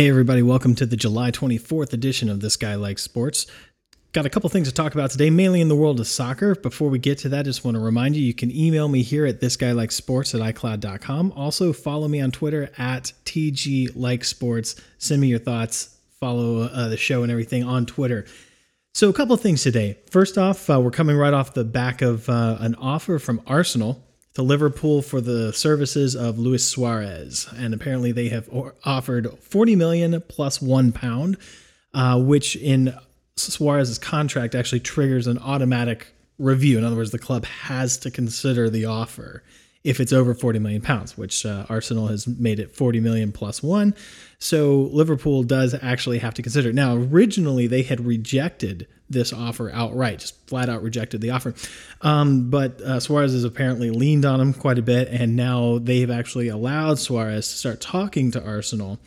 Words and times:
Hey, 0.00 0.08
everybody, 0.08 0.40
welcome 0.40 0.74
to 0.76 0.86
the 0.86 0.96
July 0.96 1.30
24th 1.30 1.92
edition 1.92 2.30
of 2.30 2.40
This 2.40 2.56
Guy 2.56 2.74
Likes 2.74 3.02
Sports. 3.02 3.46
Got 4.12 4.24
a 4.24 4.30
couple 4.30 4.48
things 4.48 4.66
to 4.66 4.72
talk 4.72 4.94
about 4.94 5.10
today, 5.10 5.28
mainly 5.28 5.60
in 5.60 5.68
the 5.68 5.76
world 5.76 6.00
of 6.00 6.06
soccer. 6.06 6.54
Before 6.54 6.88
we 6.88 6.98
get 6.98 7.18
to 7.18 7.28
that, 7.28 7.40
I 7.40 7.42
just 7.42 7.66
want 7.66 7.74
to 7.74 7.82
remind 7.82 8.16
you 8.16 8.22
you 8.22 8.32
can 8.32 8.50
email 8.50 8.88
me 8.88 9.02
here 9.02 9.26
at 9.26 9.42
thisguylikes.sports 9.42 10.34
at 10.34 10.40
icloud.com. 10.40 11.32
Also, 11.36 11.74
follow 11.74 12.08
me 12.08 12.22
on 12.22 12.30
Twitter 12.30 12.70
at 12.78 13.12
tgLikeSports. 13.26 14.80
Send 14.96 15.20
me 15.20 15.28
your 15.28 15.38
thoughts, 15.38 15.98
follow 16.18 16.62
uh, 16.62 16.88
the 16.88 16.96
show 16.96 17.22
and 17.22 17.30
everything 17.30 17.64
on 17.64 17.84
Twitter. 17.84 18.24
So, 18.94 19.10
a 19.10 19.12
couple 19.12 19.36
things 19.36 19.62
today. 19.62 19.98
First 20.10 20.38
off, 20.38 20.70
uh, 20.70 20.80
we're 20.80 20.92
coming 20.92 21.18
right 21.18 21.34
off 21.34 21.52
the 21.52 21.64
back 21.64 22.00
of 22.00 22.26
uh, 22.30 22.56
an 22.60 22.74
offer 22.76 23.18
from 23.18 23.42
Arsenal 23.46 24.02
to 24.34 24.42
Liverpool 24.42 25.02
for 25.02 25.20
the 25.20 25.52
services 25.52 26.14
of 26.14 26.38
Luis 26.38 26.66
Suarez, 26.66 27.48
and 27.56 27.74
apparently 27.74 28.12
they 28.12 28.28
have 28.28 28.48
offered 28.84 29.28
40 29.40 29.76
million 29.76 30.22
plus 30.28 30.62
one 30.62 30.92
pound, 30.92 31.36
uh, 31.94 32.20
which 32.20 32.56
in 32.56 32.94
Suarez's 33.36 33.98
contract 33.98 34.54
actually 34.54 34.80
triggers 34.80 35.26
an 35.26 35.38
automatic 35.38 36.14
review. 36.38 36.78
In 36.78 36.84
other 36.84 36.96
words, 36.96 37.10
the 37.10 37.18
club 37.18 37.44
has 37.44 37.98
to 37.98 38.10
consider 38.10 38.70
the 38.70 38.84
offer 38.84 39.42
if 39.82 39.98
it's 39.98 40.12
over 40.12 40.34
40 40.34 40.58
million 40.58 40.82
pounds, 40.82 41.16
which 41.16 41.46
uh, 41.46 41.64
Arsenal 41.68 42.08
has 42.08 42.26
made 42.26 42.58
it 42.58 42.70
40 42.74 43.00
million 43.00 43.32
plus 43.32 43.62
one. 43.62 43.94
So 44.38 44.88
Liverpool 44.92 45.42
does 45.42 45.74
actually 45.80 46.18
have 46.18 46.34
to 46.34 46.42
consider 46.42 46.68
it. 46.68 46.74
Now, 46.74 46.96
originally 46.96 47.66
they 47.66 47.82
had 47.82 48.04
rejected 48.04 48.86
this 49.08 49.32
offer 49.32 49.70
outright, 49.70 50.20
just 50.20 50.46
flat 50.48 50.68
out 50.68 50.82
rejected 50.82 51.20
the 51.20 51.30
offer. 51.30 51.54
Um, 52.02 52.50
but 52.50 52.80
uh, 52.80 53.00
Suarez 53.00 53.32
has 53.32 53.44
apparently 53.44 53.90
leaned 53.90 54.24
on 54.24 54.40
him 54.40 54.52
quite 54.52 54.78
a 54.78 54.82
bit, 54.82 55.08
and 55.08 55.34
now 55.34 55.78
they've 55.78 56.10
actually 56.10 56.48
allowed 56.48 56.98
Suarez 56.98 57.48
to 57.48 57.54
start 57.54 57.80
talking 57.80 58.30
to 58.32 58.44
Arsenal. 58.44 58.98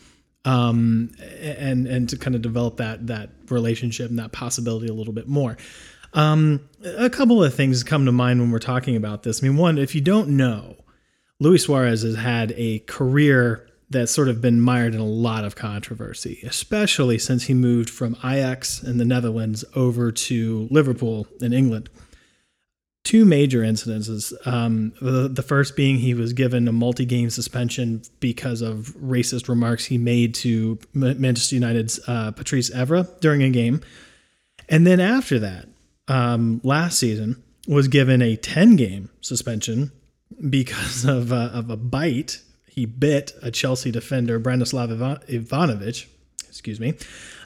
Um, 0.45 1.11
and 1.39 1.87
and 1.87 2.09
to 2.09 2.17
kind 2.17 2.35
of 2.35 2.41
develop 2.41 2.75
that 2.75 3.07
that 3.07 3.29
relationship 3.47 4.09
and 4.09 4.19
that 4.19 4.33
possibility 4.33 4.87
a 4.87 4.93
little 4.93 5.13
bit 5.13 5.29
more. 5.29 5.55
Um, 6.13 6.69
a 6.83 7.09
couple 7.09 7.43
of 7.43 7.53
things 7.53 7.83
come 7.83 8.05
to 8.05 8.11
mind 8.11 8.39
when 8.39 8.51
we're 8.51 8.59
talking 8.59 8.95
about 8.95 9.23
this. 9.23 9.43
I 9.43 9.47
mean, 9.47 9.57
one, 9.57 9.77
if 9.77 9.95
you 9.95 10.01
don't 10.01 10.29
know, 10.29 10.77
Luis 11.39 11.65
Suarez 11.65 12.03
has 12.03 12.15
had 12.15 12.53
a 12.55 12.79
career 12.79 13.67
that's 13.89 14.11
sort 14.11 14.27
of 14.27 14.41
been 14.41 14.59
mired 14.59 14.93
in 14.93 14.99
a 14.99 15.05
lot 15.05 15.45
of 15.45 15.55
controversy, 15.55 16.39
especially 16.43 17.17
since 17.17 17.43
he 17.43 17.53
moved 17.53 17.89
from 17.89 18.15
Ajax 18.23 18.81
in 18.83 18.97
the 18.97 19.05
Netherlands 19.05 19.63
over 19.75 20.11
to 20.11 20.67
Liverpool 20.71 21.27
in 21.41 21.53
England. 21.53 21.89
Two 23.03 23.25
major 23.25 23.59
incidences. 23.59 24.33
Um, 24.47 24.93
the, 25.01 25.27
the 25.27 25.43
first 25.43 25.75
being 25.75 25.97
he 25.97 26.13
was 26.13 26.33
given 26.33 26.67
a 26.67 26.71
multi 26.71 27.05
game 27.05 27.29
suspension 27.29 28.01
because 28.19 28.61
of 28.61 28.95
racist 28.95 29.49
remarks 29.49 29.85
he 29.85 29.97
made 29.97 30.33
to 30.35 30.79
Manchester 30.93 31.55
United's 31.55 31.99
uh, 32.07 32.31
Patrice 32.31 32.69
Evra 32.69 33.19
during 33.19 33.43
a 33.43 33.49
game. 33.49 33.81
And 34.69 34.87
then 34.87 35.01
after 35.01 35.37
that, 35.39 35.67
um, 36.07 36.61
last 36.63 36.99
season 36.99 37.41
was 37.67 37.87
given 37.87 38.21
a 38.21 38.35
10 38.35 38.75
game 38.75 39.09
suspension 39.21 39.91
because 40.49 41.05
of, 41.07 41.31
uh, 41.31 41.49
of 41.53 41.69
a 41.69 41.77
bite. 41.77 42.41
He 42.67 42.85
bit 42.87 43.33
a 43.43 43.51
Chelsea 43.51 43.91
defender, 43.91 44.39
Branislav 44.39 44.89
Ivanovic, 45.27 46.07
excuse 46.47 46.79
me, 46.79 46.95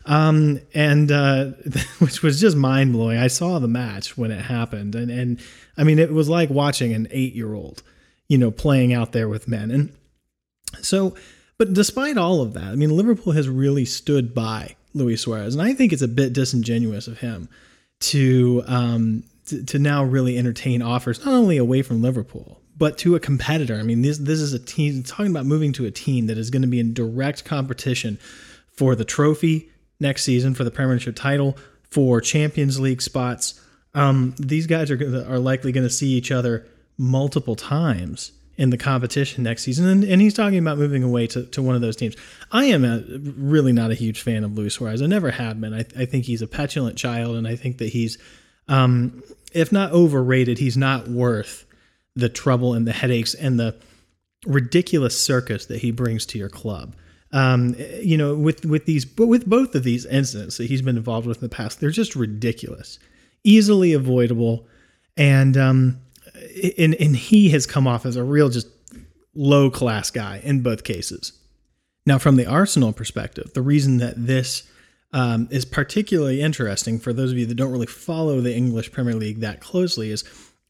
um, 0.06 0.62
and 0.74 1.12
uh, 1.12 1.46
which 2.00 2.24
was 2.24 2.40
just 2.40 2.56
mind 2.56 2.94
blowing. 2.94 3.18
I 3.18 3.28
saw 3.28 3.60
the 3.60 3.68
match 3.68 4.18
when 4.18 4.32
it 4.32 4.40
happened, 4.40 4.96
and 4.96 5.12
and 5.12 5.42
I 5.78 5.84
mean 5.84 6.00
it 6.00 6.14
was 6.14 6.30
like 6.30 6.50
watching 6.50 6.94
an 6.94 7.10
eight 7.12 7.36
year 7.36 7.54
old, 7.54 7.84
you 8.30 8.38
know, 8.38 8.52
playing 8.52 8.94
out 8.94 9.12
there 9.12 9.28
with 9.28 9.50
men. 9.50 9.70
And 9.70 9.94
so, 10.82 11.14
but 11.58 11.74
despite 11.74 12.18
all 12.18 12.42
of 12.42 12.54
that, 12.54 12.64
I 12.64 12.76
mean 12.76 12.96
Liverpool 12.96 13.34
has 13.34 13.50
really 13.50 13.84
stood 13.84 14.34
by 14.34 14.78
Luis 14.94 15.24
Suarez, 15.24 15.56
and 15.56 15.62
I 15.62 15.74
think 15.74 15.92
it's 15.92 16.02
a 16.02 16.08
bit 16.08 16.32
disingenuous 16.32 17.10
of 17.10 17.20
him 17.20 17.50
to 18.00 18.64
um, 18.68 19.24
to, 19.46 19.64
to 19.64 19.80
now 19.80 20.04
really 20.04 20.38
entertain 20.38 20.82
offers 20.82 21.24
not 21.26 21.34
only 21.34 21.58
away 21.58 21.82
from 21.82 22.02
Liverpool 22.02 22.62
but 22.78 22.98
to 23.00 23.16
a 23.16 23.20
competitor. 23.20 23.76
I 23.76 23.84
mean, 23.84 24.02
this 24.02 24.18
this 24.20 24.40
is 24.40 24.54
a 24.54 24.60
team 24.60 25.04
talking 25.04 25.32
about 25.32 25.46
moving 25.46 25.74
to 25.74 25.86
a 25.86 25.92
team 25.92 26.28
that 26.28 26.38
is 26.38 26.50
going 26.50 26.62
to 26.62 26.68
be 26.68 26.80
in 26.80 26.94
direct 26.94 27.44
competition 27.44 28.20
for 28.72 28.96
the 28.96 29.06
trophy 29.06 29.70
next 30.00 30.24
season, 30.24 30.54
for 30.54 30.64
the 30.64 30.72
Premiership 30.72 31.16
title, 31.16 31.58
for 31.90 32.22
Champions 32.22 32.80
League 32.80 33.02
spots. 33.02 33.60
Um, 33.96 34.36
these 34.38 34.68
guys 34.68 34.92
are 34.92 35.26
are 35.28 35.40
likely 35.40 35.72
going 35.72 35.88
to 35.88 35.94
see 35.94 36.10
each 36.10 36.32
other 36.32 36.68
multiple 36.98 37.56
times 37.56 38.32
in 38.58 38.72
the 38.72 38.78
competition 38.78 39.44
next 39.44 39.64
season. 39.64 39.88
And, 39.88 40.04
and 40.04 40.22
he's 40.22 40.34
talking 40.34 40.58
about 40.58 40.78
moving 40.78 41.04
away 41.04 41.28
to, 41.28 41.44
to 41.46 41.62
one 41.62 41.76
of 41.76 41.82
those 41.82 41.96
teams. 41.96 42.16
I 42.52 42.66
am 42.66 42.84
a, 42.84 43.04
really 43.38 43.72
not 43.72 43.92
a 43.92 43.96
huge 43.96 44.22
fan 44.22 44.44
of 44.44 44.58
Luis 44.58 44.74
Suarez. 44.74 45.02
I 45.02 45.06
never 45.06 45.32
have 45.32 45.62
been. 45.62 45.74
I, 45.74 45.86
I 45.98 46.06
think 46.06 46.26
he's 46.26 46.42
a 46.42 46.48
petulant 46.48 46.98
child, 46.98 47.36
and 47.36 47.48
I 47.48 47.56
think 47.56 47.78
that 47.78 47.90
he's, 47.90 48.18
um, 48.68 49.24
if 49.54 49.72
not 49.72 49.92
overrated, 49.92 50.58
he's 50.58 50.76
not 50.76 51.08
worth 51.08 51.66
the 52.16 52.30
trouble 52.30 52.74
and 52.74 52.88
the 52.88 52.94
headaches 52.94 53.36
and 53.36 53.60
the 53.60 53.76
ridiculous 54.46 55.22
circus 55.22 55.68
that 55.68 55.80
he 55.80 55.92
brings 55.92 56.26
to 56.28 56.40
your 56.40 56.50
club. 56.50 56.96
Um, 57.32 57.76
you 58.02 58.18
know, 58.18 58.36
with 58.36 58.66
with 58.66 58.86
these, 58.86 59.04
but 59.04 59.28
with 59.28 59.46
both 59.46 59.76
of 59.76 59.84
these 59.84 60.06
incidents 60.06 60.58
that 60.58 60.68
he's 60.68 60.82
been 60.82 60.98
involved 60.98 61.28
with 61.28 61.38
in 61.38 61.42
the 61.42 61.56
past, 61.56 61.80
they're 61.80 61.90
just 61.90 62.16
ridiculous, 62.16 63.00
easily 63.44 63.92
avoidable, 63.94 64.66
and 65.18 65.58
um, 65.58 66.00
and 66.78 66.96
and 66.96 67.16
he 67.16 67.50
has 67.50 67.66
come 67.66 67.88
off 67.88 68.06
as 68.06 68.16
a 68.16 68.24
real 68.24 68.50
just 68.50 68.68
low 69.34 69.70
class 69.70 70.12
guy 70.12 70.42
in 70.44 70.62
both 70.62 70.84
cases. 70.84 71.34
Now, 72.06 72.18
from 72.18 72.38
the 72.38 72.46
Arsenal 72.46 72.94
perspective, 72.94 73.52
the 73.54 73.62
reason 73.62 73.98
that 73.98 74.14
this 74.16 74.64
um, 75.14 75.48
is 75.52 75.66
particularly 75.66 76.42
interesting 76.42 77.00
for 77.00 77.14
those 77.14 77.32
of 77.32 77.38
you 77.38 77.46
that 77.46 77.56
don't 77.56 77.72
really 77.72 77.88
follow 77.88 78.42
the 78.42 78.56
English 78.56 78.92
Premier 78.92 79.14
League 79.14 79.40
that 79.42 79.60
closely 79.60 80.12
is 80.12 80.24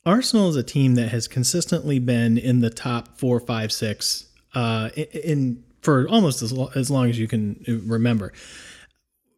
Arsenal 0.05 0.49
is 0.49 0.55
a 0.55 0.63
team 0.63 0.95
that 0.95 1.09
has 1.09 1.27
consistently 1.27 1.99
been 1.99 2.37
in 2.37 2.61
the 2.61 2.69
top 2.69 3.17
four, 3.17 3.39
five, 3.39 3.71
six 3.71 4.25
uh, 4.55 4.89
in, 4.95 5.05
in 5.05 5.63
for 5.81 6.07
almost 6.07 6.41
as, 6.41 6.51
lo- 6.51 6.71
as 6.75 6.89
long 6.89 7.09
as 7.09 7.19
you 7.19 7.27
can 7.27 7.83
remember. 7.85 8.31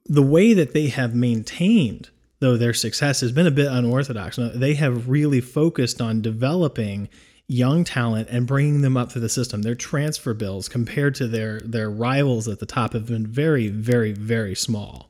The 0.06 0.24
way 0.24 0.54
that 0.54 0.74
they 0.74 0.88
have 0.88 1.14
maintained 1.14 2.10
though 2.40 2.58
their 2.58 2.74
success 2.74 3.22
has 3.22 3.32
been 3.32 3.48
a 3.48 3.52
bit 3.52 3.72
unorthodox. 3.72 4.38
They 4.38 4.76
have 4.76 5.10
really 5.10 5.42
focused 5.42 6.02
on 6.02 6.22
developing 6.22 7.10
young 7.48 7.84
talent 7.84 8.30
and 8.30 8.46
bringing 8.46 8.82
them 8.82 8.96
up 8.96 9.12
through 9.12 9.22
the 9.22 9.30
system. 9.30 9.64
Their 9.64 9.76
transfer 9.76 10.34
bills 10.34 10.70
compared 10.70 11.16
to 11.16 11.28
their 11.28 11.60
their 11.62 11.90
rivals 11.90 12.48
at 12.48 12.60
the 12.60 12.66
top 12.66 12.94
have 12.94 13.08
been 13.08 13.28
very 13.28 13.68
very 13.70 14.12
very 14.12 14.56
small. 14.56 15.10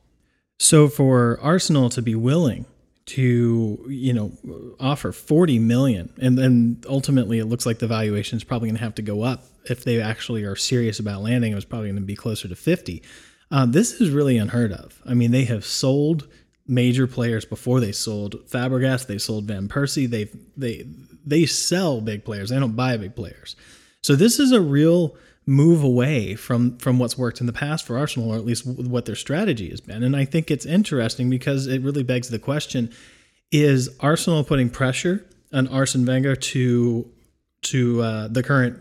So 0.58 0.88
for 0.88 1.38
Arsenal 1.40 1.88
to 1.90 2.02
be 2.02 2.14
willing 2.14 2.66
to 3.06 3.84
you 3.88 4.12
know 4.12 4.30
offer 4.78 5.10
40 5.10 5.58
million 5.58 6.12
and 6.20 6.38
then 6.38 6.80
ultimately 6.88 7.40
it 7.40 7.46
looks 7.46 7.66
like 7.66 7.80
the 7.80 7.88
valuation 7.88 8.36
is 8.36 8.44
probably 8.44 8.68
going 8.68 8.76
to 8.76 8.84
have 8.84 8.94
to 8.94 9.02
go 9.02 9.22
up 9.22 9.44
if 9.68 9.82
they 9.84 10.00
actually 10.00 10.44
are 10.44 10.54
serious 10.54 11.00
about 11.00 11.22
landing 11.22 11.50
it 11.50 11.56
was 11.56 11.64
probably 11.64 11.88
going 11.88 11.96
to 11.96 12.06
be 12.06 12.14
closer 12.14 12.46
to 12.46 12.54
50 12.54 13.02
uh, 13.50 13.66
this 13.66 14.00
is 14.00 14.10
really 14.10 14.36
unheard 14.38 14.70
of 14.70 15.02
i 15.06 15.14
mean 15.14 15.32
they 15.32 15.44
have 15.44 15.64
sold 15.64 16.28
major 16.70 17.06
players 17.06 17.44
before 17.44 17.80
they 17.80 17.92
sold 17.92 18.36
Fabregas. 18.48 19.06
They 19.06 19.18
sold 19.18 19.44
Van 19.44 19.68
Persie. 19.68 20.08
They 20.08 20.30
they 20.56 20.86
they 21.26 21.44
sell 21.44 22.00
big 22.00 22.24
players. 22.24 22.50
They 22.50 22.58
don't 22.58 22.76
buy 22.76 22.96
big 22.96 23.16
players. 23.16 23.56
So 24.02 24.14
this 24.14 24.38
is 24.38 24.52
a 24.52 24.60
real 24.60 25.16
move 25.46 25.82
away 25.82 26.36
from 26.36 26.78
from 26.78 26.98
what's 26.98 27.18
worked 27.18 27.40
in 27.40 27.46
the 27.46 27.52
past 27.52 27.84
for 27.84 27.98
Arsenal, 27.98 28.30
or 28.30 28.36
at 28.36 28.44
least 28.44 28.64
what 28.66 29.04
their 29.04 29.16
strategy 29.16 29.68
has 29.70 29.80
been. 29.80 30.02
And 30.02 30.16
I 30.16 30.24
think 30.24 30.50
it's 30.50 30.64
interesting 30.64 31.28
because 31.28 31.66
it 31.66 31.82
really 31.82 32.04
begs 32.04 32.28
the 32.28 32.38
question: 32.38 32.92
Is 33.50 33.90
Arsenal 34.00 34.44
putting 34.44 34.70
pressure 34.70 35.26
on 35.52 35.66
Arsene 35.68 36.06
Wenger 36.06 36.36
to 36.36 37.10
to 37.62 38.02
uh, 38.02 38.28
the 38.28 38.42
current 38.42 38.78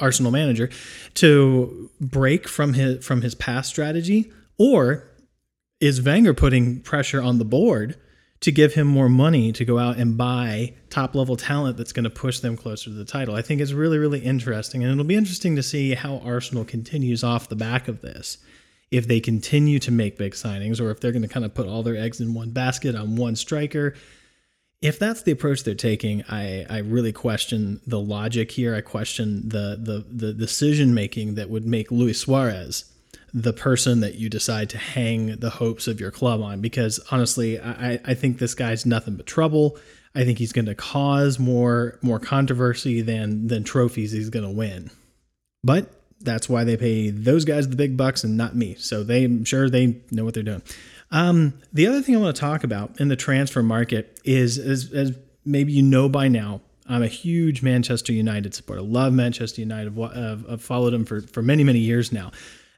Arsenal 0.00 0.32
manager 0.32 0.70
to 1.14 1.90
break 2.00 2.48
from 2.48 2.72
his 2.72 3.04
from 3.04 3.22
his 3.22 3.34
past 3.34 3.68
strategy, 3.68 4.32
or 4.58 5.08
is 5.80 6.00
Wenger 6.02 6.34
putting 6.34 6.80
pressure 6.80 7.20
on 7.20 7.38
the 7.38 7.44
board 7.44 7.96
to 8.40 8.52
give 8.52 8.74
him 8.74 8.86
more 8.86 9.08
money 9.08 9.52
to 9.52 9.64
go 9.64 9.78
out 9.78 9.96
and 9.96 10.18
buy 10.18 10.74
top 10.90 11.14
level 11.14 11.36
talent 11.36 11.76
that's 11.76 11.92
going 11.92 12.04
to 12.04 12.10
push 12.10 12.40
them 12.40 12.56
closer 12.56 12.90
to 12.90 12.96
the 12.96 13.04
title? 13.04 13.34
I 13.34 13.42
think 13.42 13.60
it's 13.60 13.72
really, 13.72 13.98
really 13.98 14.20
interesting. 14.20 14.82
And 14.82 14.92
it'll 14.92 15.04
be 15.04 15.16
interesting 15.16 15.56
to 15.56 15.62
see 15.62 15.94
how 15.94 16.18
Arsenal 16.18 16.64
continues 16.64 17.24
off 17.24 17.48
the 17.48 17.56
back 17.56 17.88
of 17.88 18.02
this. 18.02 18.38
If 18.90 19.08
they 19.08 19.18
continue 19.18 19.78
to 19.80 19.90
make 19.90 20.18
big 20.18 20.34
signings 20.34 20.80
or 20.80 20.90
if 20.90 21.00
they're 21.00 21.10
going 21.10 21.22
to 21.22 21.28
kind 21.28 21.44
of 21.44 21.54
put 21.54 21.66
all 21.66 21.82
their 21.82 21.96
eggs 21.96 22.20
in 22.20 22.34
one 22.34 22.50
basket 22.50 22.94
on 22.94 23.16
one 23.16 23.34
striker. 23.34 23.94
If 24.82 24.98
that's 24.98 25.22
the 25.22 25.32
approach 25.32 25.64
they're 25.64 25.74
taking, 25.74 26.22
I, 26.28 26.66
I 26.68 26.78
really 26.78 27.12
question 27.12 27.80
the 27.86 27.98
logic 27.98 28.50
here. 28.50 28.74
I 28.74 28.82
question 28.82 29.48
the 29.48 29.78
the 29.80 30.04
the 30.08 30.34
decision 30.34 30.92
making 30.92 31.36
that 31.36 31.48
would 31.48 31.66
make 31.66 31.90
Luis 31.90 32.20
Suarez 32.20 32.93
the 33.34 33.52
person 33.52 34.00
that 34.00 34.14
you 34.14 34.30
decide 34.30 34.70
to 34.70 34.78
hang 34.78 35.36
the 35.36 35.50
hopes 35.50 35.86
of 35.88 36.00
your 36.00 36.10
club 36.10 36.40
on 36.40 36.60
because 36.60 37.00
honestly 37.10 37.60
I, 37.60 38.00
I 38.04 38.14
think 38.14 38.38
this 38.38 38.54
guy's 38.54 38.86
nothing 38.86 39.16
but 39.16 39.26
trouble 39.26 39.76
i 40.14 40.24
think 40.24 40.38
he's 40.38 40.52
going 40.52 40.66
to 40.66 40.74
cause 40.74 41.38
more 41.38 41.98
more 42.00 42.20
controversy 42.20 43.02
than 43.02 43.48
than 43.48 43.64
trophies 43.64 44.12
he's 44.12 44.30
going 44.30 44.46
to 44.46 44.50
win 44.50 44.90
but 45.64 45.90
That's 46.20 46.48
why 46.48 46.64
they 46.64 46.76
pay 46.76 47.10
those 47.10 47.44
guys 47.44 47.68
the 47.68 47.76
big 47.76 47.96
bucks 47.96 48.22
and 48.24 48.36
not 48.36 48.54
me. 48.54 48.74
So 48.76 49.02
they, 49.02 49.24
I'm 49.24 49.44
sure 49.44 49.68
they 49.68 50.00
know 50.10 50.24
what 50.24 50.34
they're 50.34 50.42
doing. 50.42 50.62
Um, 51.10 51.54
the 51.72 51.86
other 51.86 52.00
thing 52.02 52.16
I 52.16 52.18
want 52.18 52.34
to 52.34 52.40
talk 52.40 52.64
about 52.64 53.00
in 53.00 53.08
the 53.08 53.16
transfer 53.16 53.62
market 53.62 54.20
is, 54.24 54.58
is, 54.58 54.92
as 54.92 55.16
maybe 55.44 55.72
you 55.72 55.82
know 55.82 56.08
by 56.08 56.28
now, 56.28 56.60
I'm 56.88 57.02
a 57.02 57.08
huge 57.08 57.62
Manchester 57.62 58.12
United 58.12 58.54
supporter. 58.54 58.82
Love 58.82 59.12
Manchester 59.12 59.60
United. 59.60 59.98
I've, 59.98 60.48
I've 60.50 60.62
followed 60.62 60.90
them 60.90 61.04
for, 61.04 61.20
for 61.20 61.42
many, 61.42 61.64
many 61.64 61.78
years 61.78 62.12
now. 62.12 62.30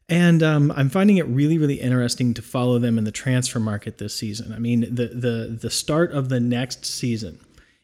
And 0.08 0.42
um, 0.42 0.72
I'm 0.76 0.88
finding 0.88 1.16
it 1.16 1.26
really, 1.26 1.58
really 1.58 1.80
interesting 1.80 2.32
to 2.34 2.42
follow 2.42 2.78
them 2.78 2.96
in 2.96 3.04
the 3.04 3.10
transfer 3.10 3.58
market 3.58 3.98
this 3.98 4.14
season. 4.14 4.52
I 4.52 4.58
mean, 4.58 4.82
the 4.82 5.08
the 5.08 5.58
the 5.60 5.70
start 5.70 6.12
of 6.12 6.28
the 6.28 6.38
next 6.38 6.84
season 6.84 7.40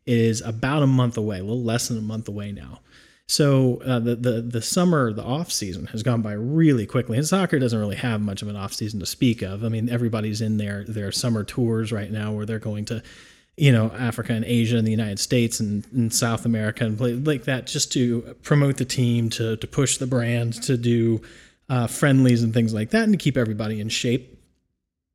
is 0.06 0.40
about 0.40 0.82
a 0.82 0.86
month 0.86 1.16
away, 1.16 1.38
a 1.38 1.42
little 1.42 1.62
less 1.62 1.88
than 1.88 1.98
a 1.98 2.02
month 2.02 2.28
away 2.28 2.52
now. 2.52 2.80
So 3.26 3.82
uh, 3.84 3.98
the 3.98 4.14
the 4.14 4.42
the 4.42 4.62
summer, 4.62 5.12
the 5.12 5.24
off 5.24 5.50
season 5.50 5.86
has 5.86 6.04
gone 6.04 6.22
by 6.22 6.34
really 6.34 6.86
quickly, 6.86 7.16
and 7.16 7.26
soccer 7.26 7.58
doesn't 7.58 7.78
really 7.78 7.96
have 7.96 8.20
much 8.20 8.42
of 8.42 8.48
an 8.48 8.56
off 8.56 8.72
season 8.72 9.00
to 9.00 9.06
speak 9.06 9.42
of. 9.42 9.64
I 9.64 9.68
mean, 9.68 9.88
everybody's 9.88 10.40
in 10.40 10.58
their 10.58 10.84
their 10.84 11.10
summer 11.10 11.42
tours 11.42 11.90
right 11.90 12.10
now, 12.10 12.32
where 12.32 12.46
they're 12.46 12.60
going 12.60 12.84
to, 12.86 13.02
you 13.56 13.72
know, 13.72 13.90
Africa 13.98 14.32
and 14.32 14.44
Asia 14.44 14.76
and 14.76 14.86
the 14.86 14.92
United 14.92 15.18
States 15.18 15.58
and, 15.58 15.86
and 15.92 16.12
South 16.14 16.44
America 16.44 16.84
and 16.84 16.96
play 16.96 17.14
like 17.14 17.44
that, 17.44 17.66
just 17.66 17.90
to 17.92 18.36
promote 18.42 18.76
the 18.76 18.84
team, 18.84 19.28
to 19.30 19.56
to 19.56 19.66
push 19.66 19.96
the 19.96 20.06
brand, 20.06 20.62
to 20.64 20.76
do 20.76 21.20
uh, 21.72 21.86
friendlies 21.86 22.42
and 22.42 22.52
things 22.52 22.74
like 22.74 22.90
that, 22.90 23.04
and 23.04 23.14
to 23.14 23.16
keep 23.16 23.38
everybody 23.38 23.80
in 23.80 23.88
shape. 23.88 24.38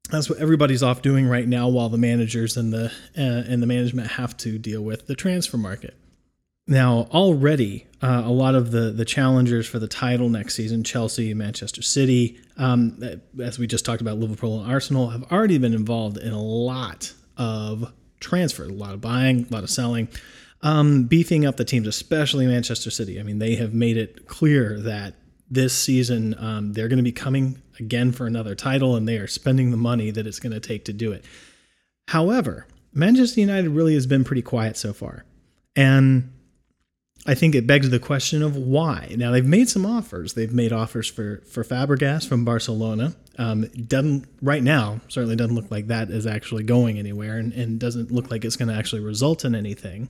That's 0.09 0.27
what 0.27 0.39
everybody's 0.39 0.81
off 0.81 1.03
doing 1.03 1.27
right 1.27 1.47
now, 1.47 1.67
while 1.67 1.89
the 1.89 1.99
managers 1.99 2.57
and 2.57 2.73
the 2.73 2.85
uh, 3.15 3.43
and 3.47 3.61
the 3.61 3.67
management 3.67 4.07
have 4.11 4.35
to 4.37 4.57
deal 4.57 4.81
with 4.81 5.05
the 5.05 5.13
transfer 5.13 5.57
market. 5.57 5.95
Now, 6.65 7.09
already, 7.11 7.85
uh, 8.01 8.23
a 8.25 8.31
lot 8.31 8.55
of 8.55 8.71
the 8.71 8.89
the 8.89 9.05
challengers 9.05 9.67
for 9.67 9.77
the 9.77 9.87
title 9.87 10.29
next 10.29 10.55
season, 10.55 10.83
Chelsea, 10.83 11.31
Manchester 11.35 11.83
City, 11.83 12.39
um, 12.57 13.03
as 13.39 13.59
we 13.59 13.67
just 13.67 13.85
talked 13.85 14.01
about, 14.01 14.17
Liverpool 14.17 14.59
and 14.59 14.71
Arsenal, 14.71 15.11
have 15.11 15.31
already 15.31 15.59
been 15.59 15.75
involved 15.75 16.17
in 16.17 16.33
a 16.33 16.41
lot 16.41 17.13
of 17.37 17.93
transfer, 18.19 18.63
a 18.63 18.69
lot 18.69 18.95
of 18.95 19.01
buying, 19.01 19.45
a 19.47 19.53
lot 19.53 19.63
of 19.63 19.69
selling, 19.69 20.07
um, 20.63 21.03
beefing 21.03 21.45
up 21.45 21.57
the 21.57 21.65
teams, 21.65 21.85
especially 21.85 22.47
Manchester 22.47 22.89
City. 22.89 23.19
I 23.19 23.23
mean, 23.23 23.37
they 23.37 23.55
have 23.57 23.75
made 23.75 23.97
it 23.97 24.25
clear 24.25 24.79
that 24.79 25.13
this 25.49 25.77
season 25.77 26.35
um, 26.39 26.73
they're 26.73 26.87
going 26.87 26.97
to 26.97 27.03
be 27.03 27.11
coming 27.11 27.61
again 27.79 28.11
for 28.11 28.27
another 28.27 28.55
title 28.55 28.95
and 28.95 29.07
they 29.07 29.17
are 29.17 29.27
spending 29.27 29.71
the 29.71 29.77
money 29.77 30.11
that 30.11 30.27
it's 30.27 30.39
going 30.39 30.53
to 30.53 30.59
take 30.59 30.85
to 30.85 30.93
do 30.93 31.11
it. 31.11 31.23
However, 32.09 32.67
Manchester 32.93 33.39
United 33.39 33.69
really 33.69 33.93
has 33.93 34.05
been 34.05 34.23
pretty 34.23 34.41
quiet 34.41 34.77
so 34.77 34.93
far. 34.93 35.25
And 35.75 36.33
I 37.25 37.35
think 37.35 37.55
it 37.55 37.67
begs 37.67 37.89
the 37.89 37.99
question 37.99 38.41
of 38.41 38.55
why. 38.55 39.13
Now 39.17 39.31
they've 39.31 39.45
made 39.45 39.69
some 39.69 39.85
offers. 39.85 40.33
They've 40.33 40.53
made 40.53 40.71
offers 40.71 41.07
for 41.07 41.43
for 41.45 41.63
Fabregas 41.63 42.27
from 42.27 42.45
Barcelona. 42.45 43.15
Um, 43.37 43.63
doesn't 43.67 44.27
right 44.41 44.63
now 44.63 45.01
certainly 45.09 45.35
doesn't 45.35 45.55
look 45.55 45.69
like 45.69 45.87
that 45.87 46.09
is 46.09 46.25
actually 46.25 46.63
going 46.63 46.97
anywhere, 46.97 47.37
and, 47.37 47.51
and 47.53 47.79
doesn't 47.79 48.11
look 48.11 48.31
like 48.31 48.45
it's 48.45 48.55
going 48.55 48.69
to 48.69 48.75
actually 48.75 49.01
result 49.01 49.43
in 49.43 49.55
anything. 49.55 50.09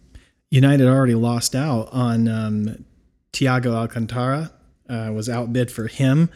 United 0.51 0.87
already 0.87 1.15
lost 1.15 1.55
out 1.55 1.89
on 1.91 2.27
um, 2.27 2.85
Thiago 3.33 3.73
Alcantara 3.73 4.51
uh, 4.89 5.11
was 5.13 5.29
outbid 5.29 5.71
for 5.71 5.87
him. 5.87 6.29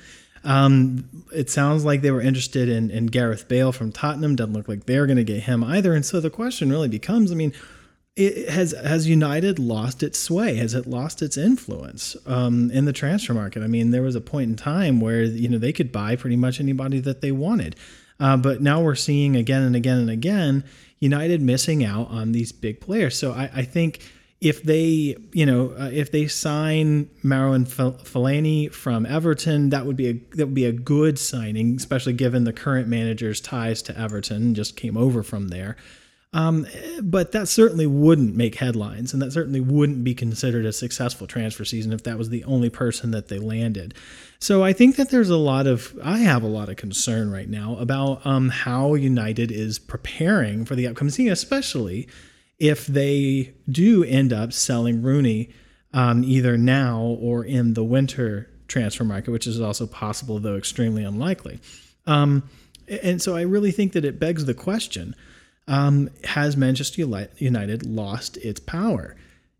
Um, 0.44 1.26
it 1.34 1.50
sounds 1.50 1.86
like 1.86 2.02
they 2.02 2.12
were 2.12 2.22
interested 2.22 2.68
in, 2.68 2.90
in 2.90 3.08
Gareth 3.08 3.48
Bale 3.48 3.72
from 3.72 3.92
Tottenham. 3.92 4.36
Doesn't 4.36 4.54
look 4.54 4.68
like 4.68 4.86
they're 4.86 5.06
going 5.06 5.18
to 5.18 5.24
get 5.24 5.44
him 5.44 5.64
either. 5.64 5.94
And 5.94 6.06
so 6.06 6.20
the 6.20 6.30
question 6.30 6.70
really 6.70 6.88
becomes: 6.88 7.32
I 7.32 7.36
mean, 7.36 7.54
it 8.16 8.50
has 8.50 8.72
has 8.72 9.08
United 9.08 9.60
lost 9.60 10.04
its 10.04 10.20
sway? 10.20 10.56
Has 10.56 10.74
it 10.74 10.88
lost 10.88 11.22
its 11.22 11.38
influence 11.38 12.16
um, 12.26 12.72
in 12.72 12.86
the 12.86 12.94
transfer 12.94 13.34
market? 13.34 13.64
I 13.64 13.68
mean, 13.68 13.92
there 13.92 14.02
was 14.02 14.16
a 14.16 14.22
point 14.22 14.50
in 14.50 14.56
time 14.56 15.00
where 15.00 15.24
you 15.24 15.48
know 15.48 15.58
they 15.58 15.74
could 15.74 15.92
buy 15.92 16.16
pretty 16.16 16.36
much 16.36 16.60
anybody 16.60 17.00
that 17.00 17.22
they 17.22 17.32
wanted, 17.32 17.76
uh, 18.20 18.38
but 18.38 18.62
now 18.62 18.82
we're 18.82 18.96
seeing 18.96 19.36
again 19.36 19.62
and 19.62 19.76
again 19.76 20.00
and 20.00 20.10
again 20.10 20.64
United 21.00 21.42
missing 21.42 21.84
out 21.84 22.10
on 22.10 22.32
these 22.32 22.52
big 22.52 22.80
players. 22.80 23.18
So 23.18 23.32
I, 23.32 23.50
I 23.56 23.62
think 23.64 24.02
if 24.42 24.64
they, 24.64 25.16
you 25.34 25.46
know, 25.46 25.70
uh, 25.80 25.92
if 25.94 26.12
they 26.12 26.28
sign 26.28 27.06
Marouane 27.24 27.68
Fellaini 27.68 28.74
from 28.74 29.06
Everton, 29.06 29.70
that 29.70 29.86
would 29.86 29.96
be 29.96 30.10
a 30.10 30.14
that 30.36 30.48
would 30.48 30.56
be 30.56 30.66
a 30.66 30.72
good 30.72 31.20
signing, 31.20 31.76
especially 31.76 32.14
given 32.14 32.44
the 32.44 32.52
current 32.52 32.88
manager's 32.88 33.40
ties 33.40 33.84
to 33.84 33.98
Everton, 33.98 34.56
just 34.56 34.76
came 34.76 34.98
over 34.98 35.22
from 35.22 35.50
there. 35.50 35.78
Um, 36.34 36.66
but 37.04 37.34
that 37.34 37.50
certainly 37.50 37.86
wouldn't 37.86 38.36
make 38.36 38.56
headlines, 38.56 39.14
and 39.14 39.22
that 39.22 39.34
certainly 39.34 39.60
wouldn't 39.60 40.04
be 40.04 40.16
considered 40.16 40.66
a 40.66 40.72
successful 40.72 41.28
transfer 41.28 41.66
season 41.66 41.92
if 41.92 42.04
that 42.04 42.18
was 42.18 42.30
the 42.30 42.46
only 42.46 42.70
person 42.70 43.12
that 43.12 43.28
they 43.28 43.38
landed. 43.38 43.94
So 44.40 44.64
I 44.64 44.72
think 44.72 44.96
that 44.96 45.10
there's 45.10 45.30
a 45.30 45.36
lot 45.36 45.68
of, 45.68 45.94
I 46.02 46.20
have 46.20 46.42
a 46.42 46.48
lot 46.48 46.70
of 46.70 46.78
concern 46.78 47.32
right 47.32 47.50
now 47.50 47.76
about 47.78 48.26
um, 48.26 48.48
how 48.48 48.94
United 48.94 49.52
is 49.52 49.78
preparing 49.78 50.64
for 50.64 50.76
the 50.76 50.88
upcoming 50.88 51.12
season, 51.12 51.34
especially 51.34 52.08
if 52.62 52.86
they 52.86 53.52
do 53.68 54.04
end 54.04 54.32
up 54.32 54.54
selling 54.54 55.02
Rooney 55.02 55.50
um, 55.94 56.24
either 56.24 56.58
now 56.58 57.18
or 57.20 57.44
in 57.44 57.74
the 57.74 57.84
winter 57.84 58.52
transfer 58.68 59.04
market, 59.04 59.32
which 59.32 59.48
is 59.48 59.60
also 59.60 59.88
possible, 59.88 60.38
though 60.40 60.56
extremely 60.56 61.04
unlikely. 61.04 61.60
Um, 62.06 62.44
and 62.88 63.20
so 63.20 63.36
I 63.36 63.42
really 63.42 63.72
think 63.72 63.94
that 63.94 64.06
it 64.06 64.20
begs 64.20 64.46
the 64.46 64.54
question 64.54 65.16
um, 65.68 66.12
Has 66.24 66.56
Manchester 66.56 67.02
United 67.38 67.84
lost 67.84 68.38
its 68.38 68.60
power? 68.60 69.16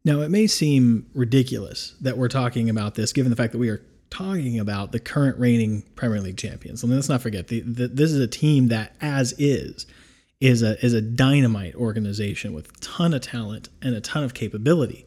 Now, 0.06 0.22
it 0.22 0.30
may 0.30 0.46
seem 0.46 1.08
ridiculous 1.16 1.96
that 2.02 2.20
we're 2.20 2.28
talking 2.28 2.70
about 2.70 2.94
this, 2.94 3.14
given 3.14 3.32
the 3.32 3.36
fact 3.36 3.52
that 3.54 3.60
we 3.60 3.70
are 3.70 3.82
talking 4.12 4.60
about 4.60 4.92
the 4.92 5.00
current 5.00 5.40
reigning 5.40 5.82
Premier 5.96 6.22
League 6.22 6.38
champions. 6.38 6.84
Mean, 6.84 6.96
let's 6.96 7.10
not 7.10 7.22
forget 7.22 7.48
the, 7.48 7.62
the, 7.62 7.88
this 7.88 8.12
is 8.12 8.20
a 8.20 8.28
team 8.28 8.68
that, 8.68 8.96
as 9.02 9.34
is, 9.40 9.88
is 10.42 10.64
a 10.64 10.84
is 10.84 10.94
a 10.94 11.02
dynamite 11.02 11.76
organization 11.76 12.52
with 12.52 12.68
a 12.70 12.80
ton 12.82 13.14
of 13.14 13.22
talent 13.22 13.70
and 13.82 13.96
a 13.96 14.02
ton 14.02 14.24
of 14.24 14.34
capability. 14.34 15.06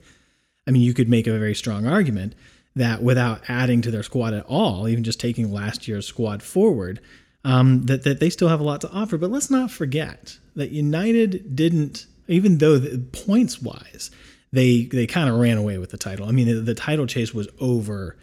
I 0.66 0.70
mean, 0.70 0.82
you 0.82 0.94
could 0.94 1.10
make 1.10 1.26
a 1.26 1.38
very 1.38 1.54
strong 1.54 1.86
argument 1.86 2.34
that 2.76 3.02
without 3.02 3.42
adding 3.48 3.82
to 3.82 3.90
their 3.90 4.02
squad 4.02 4.32
at 4.32 4.46
all, 4.46 4.88
even 4.88 5.04
just 5.04 5.20
taking 5.20 5.52
last 5.52 5.86
year's 5.86 6.06
squad 6.06 6.42
forward, 6.42 7.00
um, 7.44 7.82
that 7.86 8.04
that 8.04 8.20
they 8.20 8.30
still 8.30 8.48
have 8.48 8.60
a 8.60 8.64
lot 8.64 8.80
to 8.82 8.90
offer. 8.90 9.18
But 9.18 9.30
let's 9.30 9.50
not 9.50 9.70
forget 9.70 10.38
that 10.54 10.70
United 10.70 11.54
didn't, 11.56 12.06
even 12.28 12.58
though 12.58 12.78
the, 12.78 12.98
points 12.98 13.60
wise, 13.60 14.10
they 14.52 14.84
they 14.84 15.06
kind 15.06 15.28
of 15.28 15.36
ran 15.36 15.58
away 15.58 15.78
with 15.78 15.90
the 15.90 15.98
title. 15.98 16.28
I 16.28 16.30
mean, 16.30 16.46
the, 16.46 16.60
the 16.60 16.74
title 16.74 17.06
chase 17.06 17.34
was 17.34 17.48
over 17.60 18.16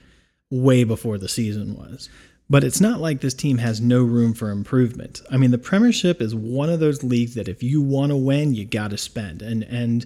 way 0.50 0.86
before 0.86 1.18
the 1.18 1.30
season 1.30 1.76
was. 1.76 2.10
But 2.52 2.66
it's 2.66 2.82
not 2.82 3.00
like 3.00 3.22
this 3.22 3.34
team 3.34 3.60
has 3.60 3.80
no 3.80 4.04
room 4.04 4.34
for 4.34 4.50
improvement. 4.50 5.22
I 5.32 5.38
mean, 5.38 5.52
the 5.52 5.58
Premiership 5.58 6.22
is 6.22 6.36
one 6.36 6.70
of 6.70 6.82
those 6.82 7.02
leagues 7.02 7.36
that 7.36 7.48
if 7.48 7.64
you 7.64 7.82
want 7.82 8.10
to 8.10 8.18
win, 8.18 8.54
you 8.54 8.66
got 8.66 8.90
to 8.90 8.98
spend. 8.98 9.42
And 9.42 9.64
and 9.64 10.06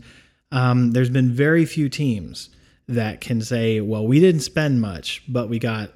um, 0.52 0.92
there's 0.92 1.10
been 1.10 1.32
very 1.32 1.66
few 1.66 1.90
teams 1.90 2.52
that 2.88 3.20
can 3.20 3.42
say, 3.42 3.82
well, 3.82 4.06
we 4.06 4.20
didn't 4.20 4.42
spend 4.42 4.80
much, 4.80 5.24
but 5.28 5.50
we 5.50 5.58
got 5.58 5.90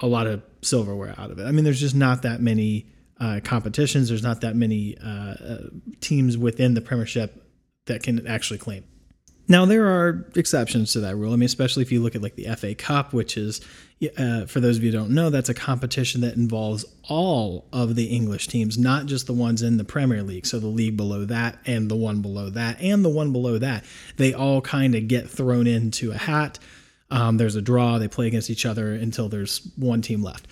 a 0.00 0.08
lot 0.08 0.26
of 0.26 0.42
silverware 0.60 1.14
out 1.16 1.30
of 1.30 1.38
it. 1.38 1.44
I 1.44 1.52
mean, 1.52 1.62
there's 1.62 1.78
just 1.78 1.94
not 1.94 2.22
that 2.22 2.40
many 2.40 2.90
uh, 3.20 3.38
competitions. 3.44 4.08
There's 4.08 4.24
not 4.24 4.40
that 4.40 4.56
many 4.56 4.98
uh, 4.98 5.06
uh, 5.06 5.58
teams 6.00 6.36
within 6.36 6.74
the 6.74 6.80
Premiership 6.80 7.46
that 7.86 8.02
can 8.02 8.26
actually 8.26 8.58
claim. 8.58 8.82
Now 9.48 9.64
there 9.64 9.86
are 9.86 10.26
exceptions 10.36 10.92
to 10.92 11.00
that 11.00 11.16
rule. 11.16 11.32
I 11.32 11.36
mean, 11.36 11.46
especially 11.46 11.82
if 11.82 11.92
you 11.92 12.00
look 12.00 12.14
at 12.14 12.22
like 12.22 12.36
the 12.36 12.44
FA 12.56 12.74
Cup, 12.74 13.12
which 13.12 13.36
is, 13.36 13.60
uh, 14.16 14.46
for 14.46 14.60
those 14.60 14.76
of 14.76 14.84
you 14.84 14.92
who 14.92 14.98
don't 14.98 15.10
know, 15.10 15.30
that's 15.30 15.48
a 15.48 15.54
competition 15.54 16.20
that 16.22 16.36
involves 16.36 16.84
all 17.08 17.66
of 17.72 17.94
the 17.94 18.04
English 18.06 18.48
teams, 18.48 18.78
not 18.78 19.06
just 19.06 19.26
the 19.26 19.32
ones 19.32 19.62
in 19.62 19.76
the 19.76 19.84
Premier 19.84 20.22
League. 20.22 20.46
So 20.46 20.58
the 20.58 20.68
league 20.68 20.96
below 20.96 21.24
that, 21.24 21.58
and 21.66 21.90
the 21.90 21.96
one 21.96 22.22
below 22.22 22.50
that, 22.50 22.80
and 22.80 23.04
the 23.04 23.08
one 23.08 23.32
below 23.32 23.58
that, 23.58 23.84
they 24.16 24.32
all 24.32 24.60
kind 24.60 24.94
of 24.94 25.08
get 25.08 25.28
thrown 25.28 25.66
into 25.66 26.12
a 26.12 26.16
hat. 26.16 26.58
Um, 27.10 27.36
there's 27.36 27.56
a 27.56 27.62
draw. 27.62 27.98
They 27.98 28.08
play 28.08 28.28
against 28.28 28.48
each 28.48 28.64
other 28.64 28.94
until 28.94 29.28
there's 29.28 29.68
one 29.76 30.02
team 30.02 30.22
left. 30.22 30.46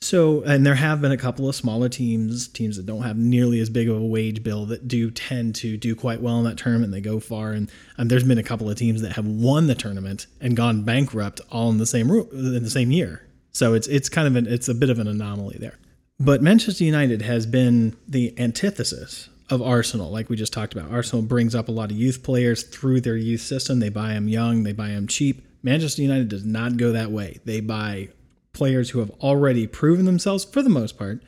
So, 0.00 0.42
and 0.42 0.66
there 0.66 0.74
have 0.74 1.00
been 1.00 1.12
a 1.12 1.16
couple 1.16 1.48
of 1.48 1.54
smaller 1.54 1.88
teams, 1.88 2.46
teams 2.48 2.76
that 2.76 2.84
don't 2.84 3.02
have 3.02 3.16
nearly 3.16 3.58
as 3.60 3.70
big 3.70 3.88
of 3.88 3.96
a 3.96 4.04
wage 4.04 4.42
bill 4.42 4.66
that 4.66 4.86
do 4.86 5.10
tend 5.10 5.54
to 5.56 5.78
do 5.78 5.94
quite 5.94 6.20
well 6.20 6.38
in 6.38 6.44
that 6.44 6.58
tournament. 6.58 6.92
They 6.92 7.00
go 7.00 7.20
far, 7.20 7.52
and, 7.52 7.70
and 7.96 8.10
there's 8.10 8.24
been 8.24 8.38
a 8.38 8.42
couple 8.42 8.68
of 8.68 8.76
teams 8.76 9.00
that 9.00 9.12
have 9.12 9.26
won 9.26 9.66
the 9.66 9.74
tournament 9.74 10.26
and 10.40 10.56
gone 10.56 10.82
bankrupt 10.82 11.40
all 11.50 11.70
in 11.70 11.78
the 11.78 11.86
same 11.86 12.10
in 12.10 12.62
the 12.62 12.70
same 12.70 12.90
year. 12.90 13.26
So 13.52 13.72
it's 13.72 13.86
it's 13.86 14.08
kind 14.08 14.26
of 14.26 14.36
an 14.36 14.46
it's 14.46 14.68
a 14.68 14.74
bit 14.74 14.90
of 14.90 14.98
an 14.98 15.06
anomaly 15.06 15.56
there. 15.58 15.78
But 16.20 16.42
Manchester 16.42 16.84
United 16.84 17.22
has 17.22 17.46
been 17.46 17.96
the 18.06 18.38
antithesis 18.38 19.30
of 19.50 19.62
Arsenal, 19.62 20.10
like 20.10 20.28
we 20.28 20.36
just 20.36 20.52
talked 20.52 20.74
about. 20.74 20.90
Arsenal 20.90 21.22
brings 21.22 21.54
up 21.54 21.68
a 21.68 21.72
lot 21.72 21.90
of 21.90 21.96
youth 21.96 22.22
players 22.22 22.62
through 22.62 23.00
their 23.00 23.16
youth 23.16 23.40
system. 23.40 23.80
They 23.80 23.88
buy 23.88 24.14
them 24.14 24.28
young, 24.28 24.62
they 24.62 24.72
buy 24.72 24.88
them 24.88 25.06
cheap. 25.06 25.46
Manchester 25.62 26.02
United 26.02 26.28
does 26.28 26.44
not 26.44 26.76
go 26.76 26.92
that 26.92 27.10
way. 27.10 27.40
They 27.44 27.60
buy 27.60 28.08
players 28.54 28.90
who 28.90 29.00
have 29.00 29.10
already 29.20 29.66
proven 29.66 30.06
themselves 30.06 30.44
for 30.44 30.62
the 30.62 30.70
most 30.70 30.96
part, 30.96 31.22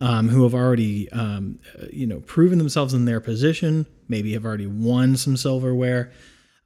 um, 0.00 0.30
who 0.30 0.42
have 0.42 0.54
already 0.54 1.10
um, 1.12 1.60
you 1.92 2.06
know 2.06 2.20
proven 2.20 2.58
themselves 2.58 2.92
in 2.92 3.04
their 3.04 3.20
position, 3.20 3.86
maybe 4.08 4.32
have 4.32 4.44
already 4.44 4.66
won 4.66 5.16
some 5.16 5.36
silverware. 5.36 6.10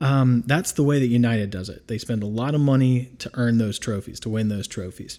Um, 0.00 0.42
that's 0.47 0.73
the 0.73 0.83
way 0.83 0.99
that 0.99 1.06
United 1.06 1.50
does 1.50 1.68
it. 1.68 1.88
They 1.88 1.99
spend 1.99 2.23
a 2.23 2.26
lot 2.26 2.54
of 2.54 2.61
money 2.61 3.12
to 3.18 3.30
earn 3.35 3.59
those 3.59 3.78
trophies, 3.78 4.21
to 4.21 4.28
win 4.28 4.49
those 4.49 4.66
trophies. 4.66 5.18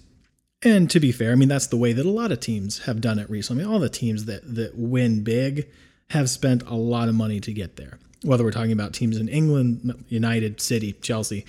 And 0.63 0.89
to 0.89 0.99
be 0.99 1.11
fair, 1.11 1.31
I 1.31 1.35
mean 1.35 1.49
that's 1.49 1.67
the 1.67 1.77
way 1.77 1.93
that 1.93 2.05
a 2.05 2.09
lot 2.09 2.31
of 2.31 2.39
teams 2.39 2.79
have 2.79 3.01
done 3.01 3.19
it 3.19 3.29
recently. 3.29 3.63
I 3.63 3.65
mean, 3.65 3.73
all 3.73 3.79
the 3.79 3.89
teams 3.89 4.25
that 4.25 4.55
that 4.55 4.77
win 4.77 5.23
big 5.23 5.67
have 6.09 6.29
spent 6.29 6.63
a 6.63 6.75
lot 6.75 7.09
of 7.09 7.15
money 7.15 7.39
to 7.39 7.53
get 7.53 7.75
there. 7.77 7.99
Whether 8.23 8.43
we're 8.43 8.51
talking 8.51 8.71
about 8.71 8.93
teams 8.93 9.17
in 9.17 9.27
England, 9.27 10.03
United, 10.07 10.59
City, 10.61 10.93
Chelsea, 10.93 11.45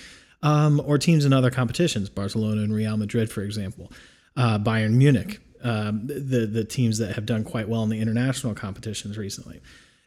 um, 0.46 0.80
or 0.86 0.96
teams 0.96 1.24
in 1.24 1.32
other 1.32 1.50
competitions, 1.50 2.08
Barcelona 2.08 2.62
and 2.62 2.72
Real 2.72 2.96
Madrid, 2.96 3.32
for 3.32 3.42
example, 3.42 3.90
uh, 4.36 4.60
Bayern 4.60 4.92
Munich, 4.92 5.40
um, 5.64 6.06
the 6.06 6.46
the 6.46 6.64
teams 6.64 6.98
that 6.98 7.16
have 7.16 7.26
done 7.26 7.42
quite 7.42 7.68
well 7.68 7.82
in 7.82 7.88
the 7.88 8.00
international 8.00 8.54
competitions 8.54 9.18
recently. 9.18 9.60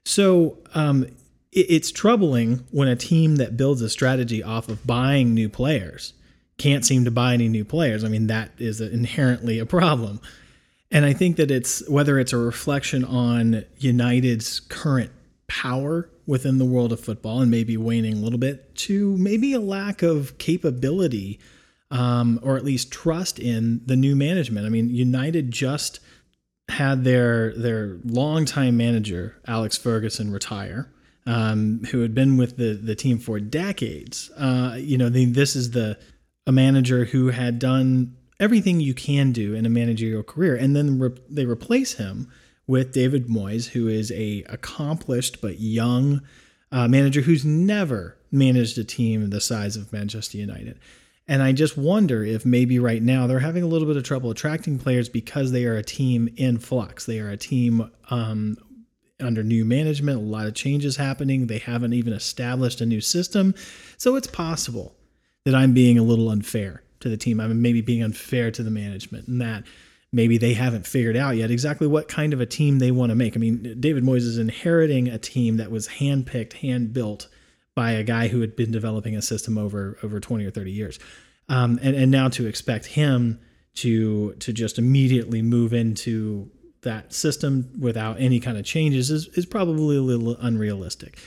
So 0.05 0.57
um, 0.73 1.03
it, 1.51 1.65
it's 1.69 1.91
troubling 1.91 2.65
when 2.71 2.87
a 2.87 2.95
team 2.95 3.35
that 3.35 3.57
builds 3.57 3.81
a 3.81 3.89
strategy 3.89 4.41
off 4.41 4.69
of 4.69 4.87
buying 4.87 5.33
new 5.33 5.49
players 5.49 6.13
can't 6.57 6.85
seem 6.85 7.03
to 7.03 7.11
buy 7.11 7.33
any 7.33 7.49
new 7.49 7.65
players. 7.65 8.05
I 8.05 8.07
mean, 8.07 8.27
that 8.27 8.51
is 8.57 8.79
inherently 8.79 9.59
a 9.59 9.65
problem. 9.65 10.21
And 10.89 11.05
I 11.05 11.11
think 11.11 11.35
that 11.35 11.51
it's 11.51 11.87
whether 11.89 12.17
it's 12.17 12.33
a 12.33 12.37
reflection 12.37 13.03
on 13.03 13.65
United's 13.77 14.61
current 14.61 15.11
power 15.49 16.09
within 16.25 16.57
the 16.59 16.65
world 16.65 16.93
of 16.93 16.99
football 16.99 17.41
and 17.41 17.51
maybe 17.51 17.75
waning 17.75 18.13
a 18.13 18.21
little 18.21 18.39
bit 18.39 18.73
to 18.75 19.17
maybe 19.17 19.53
a 19.53 19.59
lack 19.59 20.01
of 20.01 20.37
capability 20.37 21.39
um, 21.91 22.39
or 22.43 22.55
at 22.55 22.63
least 22.63 22.91
trust 22.91 23.39
in 23.39 23.81
the 23.85 23.95
new 23.95 24.15
management. 24.15 24.65
I 24.65 24.69
mean, 24.69 24.89
United 24.89 25.51
just 25.51 25.99
had 26.69 27.03
their 27.03 27.51
their 27.53 27.97
longtime 28.05 28.77
manager 28.77 29.35
Alex 29.47 29.75
Ferguson 29.75 30.31
retire, 30.31 30.91
um, 31.25 31.83
who 31.91 32.01
had 32.01 32.13
been 32.13 32.37
with 32.37 32.57
the 32.57 32.73
the 32.73 32.95
team 32.95 33.17
for 33.17 33.39
decades. 33.39 34.29
Uh, 34.37 34.75
you 34.77 34.97
know, 34.97 35.09
the, 35.09 35.25
this 35.25 35.55
is 35.55 35.71
the 35.71 35.97
a 36.45 36.51
manager 36.51 37.05
who 37.05 37.29
had 37.29 37.59
done 37.59 38.15
everything 38.39 38.79
you 38.79 38.93
can 38.93 39.31
do 39.31 39.53
in 39.53 39.65
a 39.65 39.69
managerial 39.69 40.23
career, 40.23 40.55
and 40.55 40.75
then 40.75 40.99
re- 40.99 41.17
they 41.29 41.45
replace 41.45 41.93
him 41.93 42.31
with 42.69 42.91
David 42.91 43.25
Moyes, 43.25 43.69
who 43.69 43.87
is 43.87 44.11
a 44.11 44.43
accomplished 44.47 45.41
but 45.41 45.59
young 45.59 46.21
uh, 46.71 46.87
manager 46.87 47.21
who's 47.21 47.43
never 47.43 48.15
managed 48.31 48.77
a 48.77 48.83
team 48.83 49.31
the 49.31 49.41
size 49.41 49.75
of 49.75 49.91
Manchester 49.91 50.37
United. 50.37 50.79
And 51.27 51.41
I 51.41 51.51
just 51.51 51.79
wonder 51.79 52.23
if 52.23 52.45
maybe 52.45 52.77
right 52.77 53.01
now 53.01 53.25
they're 53.25 53.39
having 53.39 53.63
a 53.63 53.67
little 53.67 53.87
bit 53.87 53.97
of 53.97 54.03
trouble 54.03 54.29
attracting 54.29 54.77
players 54.77 55.09
because 55.09 55.51
they 55.51 55.65
are 55.65 55.77
a 55.77 55.83
team 55.83 56.29
in 56.37 56.59
flux. 56.59 57.07
They 57.07 57.19
are 57.19 57.31
a 57.31 57.37
team 57.37 57.89
um, 58.11 58.55
under 59.19 59.41
new 59.41 59.65
management, 59.65 60.19
a 60.19 60.21
lot 60.21 60.45
of 60.45 60.53
changes 60.53 60.95
happening. 60.95 61.47
They 61.47 61.57
haven't 61.57 61.93
even 61.93 62.13
established 62.13 62.81
a 62.81 62.85
new 62.85 63.01
system. 63.01 63.55
So 63.97 64.15
it's 64.15 64.27
possible 64.27 64.95
that 65.43 65.55
I'm 65.55 65.73
being 65.73 65.97
a 65.97 66.03
little 66.03 66.29
unfair 66.29 66.83
to 66.99 67.09
the 67.09 67.17
team. 67.17 67.39
I'm 67.39 67.63
maybe 67.63 67.81
being 67.81 68.03
unfair 68.03 68.51
to 68.51 68.61
the 68.61 68.69
management 68.69 69.27
and 69.27 69.41
that 69.41 69.63
maybe 70.11 70.37
they 70.37 70.53
haven't 70.53 70.87
figured 70.87 71.15
out 71.15 71.35
yet 71.35 71.51
exactly 71.51 71.87
what 71.87 72.07
kind 72.07 72.33
of 72.33 72.41
a 72.41 72.45
team 72.45 72.79
they 72.79 72.91
want 72.91 73.11
to 73.11 73.15
make. 73.15 73.35
I 73.35 73.39
mean, 73.39 73.77
David 73.79 74.03
Moyes 74.03 74.17
is 74.17 74.37
inheriting 74.37 75.07
a 75.07 75.17
team 75.17 75.57
that 75.57 75.71
was 75.71 75.87
handpicked, 75.87 76.53
hand 76.53 76.93
built 76.93 77.27
by 77.75 77.91
a 77.91 78.03
guy 78.03 78.27
who 78.27 78.41
had 78.41 78.55
been 78.55 78.71
developing 78.71 79.15
a 79.15 79.21
system 79.21 79.57
over 79.57 79.97
over 80.03 80.19
20 80.19 80.45
or 80.45 80.51
30 80.51 80.71
years. 80.71 80.99
Um, 81.47 81.79
and, 81.81 81.95
and 81.95 82.11
now 82.11 82.29
to 82.29 82.45
expect 82.45 82.85
him 82.85 83.39
to 83.75 84.33
to 84.33 84.51
just 84.51 84.77
immediately 84.77 85.41
move 85.41 85.73
into 85.73 86.49
that 86.81 87.13
system 87.13 87.69
without 87.79 88.19
any 88.19 88.39
kind 88.39 88.57
of 88.57 88.65
changes 88.65 89.09
is, 89.09 89.27
is 89.29 89.45
probably 89.45 89.97
a 89.97 90.01
little 90.01 90.35
unrealistic. 90.37 91.17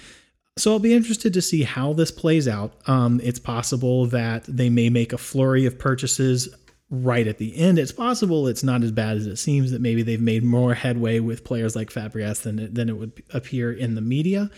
So 0.58 0.72
I'll 0.72 0.78
be 0.78 0.94
interested 0.94 1.32
to 1.34 1.42
see 1.42 1.62
how 1.62 1.92
this 1.92 2.10
plays 2.10 2.46
out. 2.46 2.74
Um, 2.86 3.20
it's 3.22 3.38
possible 3.38 4.06
that 4.06 4.44
they 4.44 4.68
may 4.68 4.90
make 4.90 5.12
a 5.12 5.18
flurry 5.18 5.64
of 5.64 5.78
purchases 5.78 6.54
right 6.92 7.26
at 7.26 7.38
the 7.38 7.56
end. 7.56 7.78
It's 7.78 7.90
possible 7.90 8.46
it's 8.46 8.62
not 8.62 8.82
as 8.82 8.92
bad 8.92 9.16
as 9.16 9.26
it 9.26 9.36
seems. 9.36 9.72
That 9.72 9.80
maybe 9.80 10.02
they've 10.02 10.20
made 10.20 10.44
more 10.44 10.74
headway 10.74 11.18
with 11.18 11.42
players 11.42 11.74
like 11.74 11.90
Fabregas 11.90 12.42
than 12.42 12.58
it, 12.58 12.74
than 12.74 12.88
it 12.90 12.98
would 12.98 13.22
appear 13.32 13.72
in 13.72 13.94
the 13.94 14.02
media. 14.02 14.50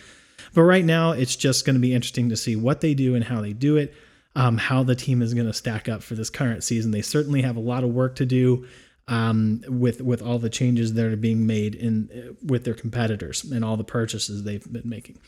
But 0.53 0.63
right 0.63 0.85
now, 0.85 1.13
it's 1.13 1.37
just 1.37 1.65
going 1.65 1.75
to 1.75 1.81
be 1.81 1.95
interesting 1.95 2.29
to 2.29 2.37
see 2.37 2.57
what 2.57 2.81
they 2.81 2.93
do 2.93 3.15
and 3.15 3.25
how 3.25 3.41
they 3.41 3.53
do 3.53 3.77
it, 3.77 3.95
um, 4.35 4.59
how 4.59 4.83
the 4.83 4.97
team 4.97 5.23
is 5.23 5.33
going 5.33 5.47
to 5.47 5.53
stack 5.53 5.89
up 5.89 6.03
for 6.03 6.17
this 6.17 6.29
current 6.29 6.65
season. 6.65 6.91
They 6.91 7.03
certainly 7.03 7.43
have 7.43 7.57
a 7.57 7.61
lot 7.61 7.85
of 7.85 7.91
work 7.91 8.17
to 8.17 8.27
do 8.27 8.67
um, 9.07 9.63
with 9.69 10.01
with 10.01 10.21
all 10.21 10.41
the 10.41 10.51
changes 10.51 10.95
that 10.95 11.07
are 11.07 11.17
being 11.17 11.47
made 11.47 11.77
in 11.77 12.37
with 12.43 12.65
their 12.65 12.75
competitors 12.75 13.45
and 13.45 13.65
all 13.65 13.77
the 13.77 13.85
purchases 13.85 14.43
they've 14.43 14.73
been 14.73 14.89
making. 14.89 15.19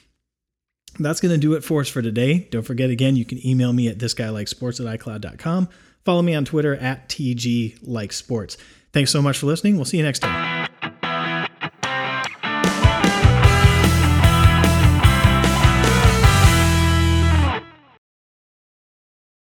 That's 0.98 1.20
going 1.20 1.32
to 1.32 1.38
do 1.38 1.52
it 1.52 1.62
for 1.62 1.82
us 1.82 1.88
for 1.88 2.02
today. 2.02 2.48
Don't 2.50 2.62
forget 2.62 2.90
again, 2.90 3.16
you 3.16 3.24
can 3.24 3.44
email 3.46 3.72
me 3.72 3.86
at 3.88 3.98
thisguylikes.sports 3.98 4.80
at 4.80 4.86
icloud.com. 4.86 5.68
Follow 6.06 6.22
me 6.22 6.36
on 6.36 6.44
Twitter 6.44 6.76
at 6.76 7.08
TG 7.08 7.78
Like 7.82 8.12
Sports. 8.12 8.56
Thanks 8.92 9.10
so 9.10 9.20
much 9.20 9.38
for 9.38 9.46
listening. 9.46 9.74
We'll 9.74 9.84
see 9.84 9.96
you 9.96 10.04
next 10.04 10.20
time. 10.20 10.55